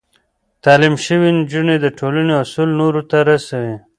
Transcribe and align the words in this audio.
تعليم 0.63 0.95
شوې 1.05 1.29
نجونې 1.37 1.75
د 1.81 1.85
ټولنې 1.99 2.33
اصول 2.43 2.69
نورو 2.79 3.01
ته 3.09 3.17
رسوي. 3.29 3.75